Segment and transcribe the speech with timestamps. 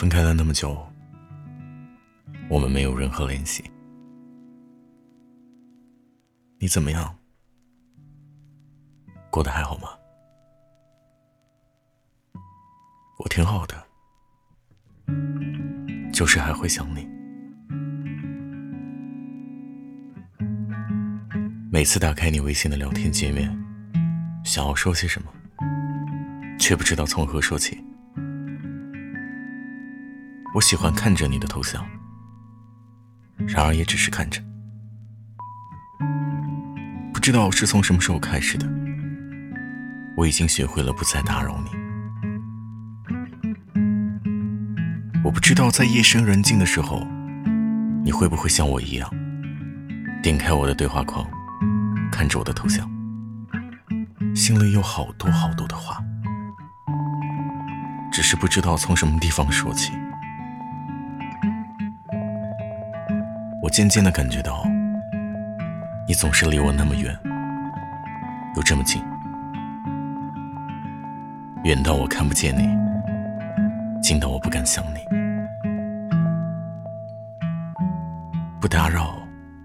[0.00, 0.82] 分开了那么久，
[2.48, 3.62] 我们没有任何联系。
[6.58, 7.14] 你怎么样？
[9.28, 9.88] 过得还好吗？
[13.18, 13.76] 我挺好的，
[16.14, 17.06] 就是还会想你。
[21.70, 23.54] 每次打开你微信的聊天界面，
[24.46, 25.30] 想要说些什么，
[26.58, 27.78] 却不知道从何说起。
[30.52, 31.86] 我喜欢看着你的头像，
[33.46, 34.42] 然而也只是看着。
[37.12, 38.66] 不知道是从什么时候开始的，
[40.16, 41.70] 我已经学会了不再打扰你。
[45.22, 47.06] 我不知道在夜深人静的时候，
[48.04, 49.08] 你会不会像我一样，
[50.22, 51.24] 点开我的对话框，
[52.10, 52.90] 看着我的头像，
[54.34, 56.02] 心里有好多好多的话，
[58.10, 59.92] 只是不知道从什么地方说起。
[63.70, 64.64] 渐渐的感觉到，
[66.06, 67.16] 你总是离我那么远，
[68.56, 69.00] 又这么近，
[71.62, 72.68] 远到我看不见你，
[74.02, 74.98] 近到我不敢想你。
[78.60, 79.16] 不打扰，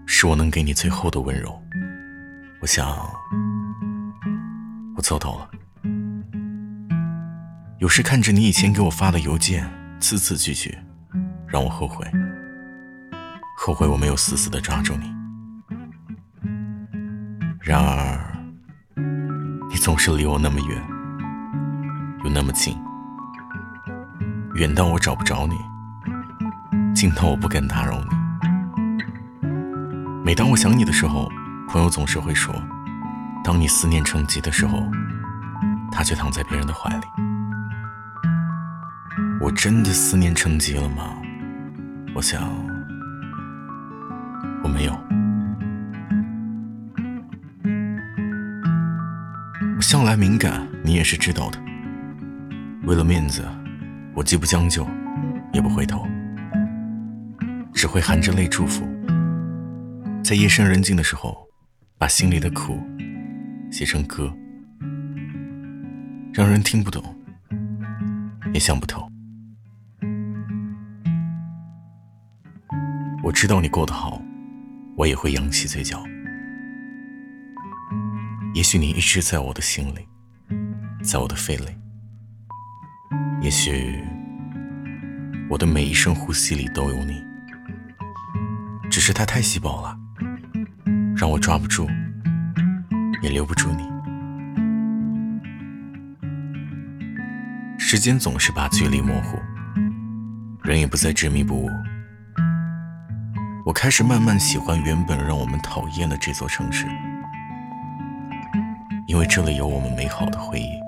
[0.06, 1.60] 是我能给你最后的温柔。
[2.62, 2.96] 我想，
[4.96, 5.50] 我做到了。
[7.78, 9.68] 有时看着你以前给我发的邮件，
[9.98, 10.78] 字字句句，
[11.46, 12.06] 让我后悔。
[13.58, 15.12] 后悔我没有死死的抓住你，
[17.58, 18.36] 然而，
[19.68, 20.80] 你总是离我那么远，
[22.22, 22.78] 又那么近，
[24.54, 25.56] 远到我找不着你，
[26.94, 28.06] 近到我不敢打扰你。
[30.24, 31.28] 每当我想你的时候，
[31.68, 32.54] 朋友总是会说，
[33.42, 34.78] 当你思念成疾的时候，
[35.90, 37.06] 他却躺在别人的怀里。
[39.40, 41.16] 我真的思念成疾了吗？
[42.14, 42.48] 我想。
[44.62, 44.92] 我没有，
[49.76, 51.58] 我向来敏感，你也是知道的。
[52.84, 53.44] 为了面子，
[54.14, 54.86] 我既不将就，
[55.52, 56.06] 也不回头，
[57.72, 58.86] 只会含着泪祝福。
[60.24, 61.46] 在夜深人静的时候，
[61.98, 62.80] 把心里的苦
[63.70, 64.32] 写成歌，
[66.32, 67.02] 让人听不懂，
[68.52, 69.08] 也想不透。
[73.22, 74.20] 我知道你过得好。
[74.96, 76.02] 我也会扬起嘴角。
[78.54, 80.08] 也许你一直在我的心里，
[81.02, 81.66] 在我的肺里。
[83.42, 84.02] 也许
[85.50, 87.22] 我的每一声呼吸里都有你，
[88.90, 89.98] 只是它太稀薄了，
[91.14, 91.86] 让我抓不住，
[93.22, 93.84] 也留不住你。
[97.78, 99.38] 时间总是把距离模糊，
[100.62, 101.68] 人也不再执迷不悟。
[103.66, 106.86] 我开始慢慢喜欢原本让我们讨厌的这座城市，
[109.08, 110.80] 因为这里有我们美好的回忆。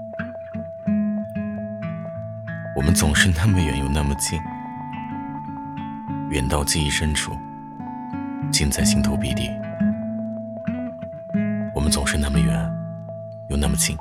[2.76, 4.40] 我们总是那么远又那么近，
[6.30, 7.36] 远到记忆深处，
[8.52, 9.50] 近在心头鼻底。
[11.74, 12.56] 我们总是那么远
[13.50, 13.98] 又那么近，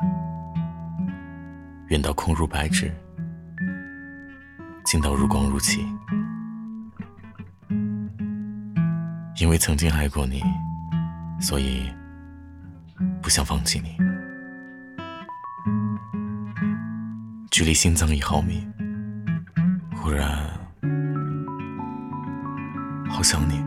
[1.87, 2.93] 远到空如白纸，
[4.85, 5.83] 近到如光如漆。
[9.39, 10.41] 因为曾经爱过你，
[11.39, 11.91] 所以
[13.21, 13.95] 不想放弃你。
[17.51, 18.67] 距离心脏一毫米，
[19.95, 20.49] 忽然
[23.09, 23.66] 好想你。